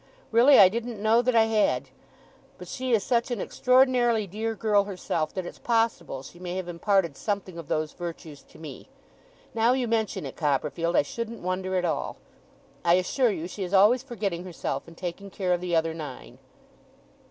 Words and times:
Really 0.31 0.57
I 0.57 0.67
didn't 0.67 0.99
know 0.99 1.21
that 1.21 1.35
I 1.35 1.43
had. 1.43 1.89
But 2.57 2.67
she 2.67 2.91
is 2.91 3.03
such 3.03 3.29
an 3.29 3.39
extraordinarily 3.39 4.25
dear 4.25 4.55
girl 4.55 4.85
herself, 4.85 5.31
that 5.35 5.45
it's 5.45 5.59
possible 5.59 6.23
she 6.23 6.39
may 6.39 6.55
have 6.55 6.67
imparted 6.67 7.15
something 7.15 7.55
of 7.59 7.67
those 7.67 7.93
virtues 7.93 8.41
to 8.49 8.57
me. 8.57 8.89
Now 9.53 9.73
you 9.73 9.87
mention 9.87 10.25
it, 10.25 10.35
Copperfield, 10.35 10.95
I 10.95 11.03
shouldn't 11.03 11.41
wonder 11.43 11.75
at 11.75 11.85
all. 11.85 12.17
I 12.83 12.95
assure 12.95 13.29
you 13.29 13.47
she 13.47 13.61
is 13.63 13.75
always 13.75 14.01
forgetting 14.01 14.43
herself, 14.43 14.87
and 14.87 14.97
taking 14.97 15.29
care 15.29 15.53
of 15.53 15.61
the 15.61 15.75
other 15.75 15.93
nine. 15.93 16.39